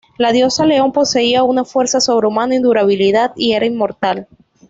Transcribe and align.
La 0.17 0.31
diosa 0.31 0.65
león 0.65 0.93
poseía 0.93 1.43
una 1.43 1.63
fuerza 1.63 2.01
sobrehumana 2.01 2.55
y 2.55 2.59
durabilidad, 2.59 3.33
y 3.35 3.51
era 3.51 3.67
inmortal. 3.67 4.27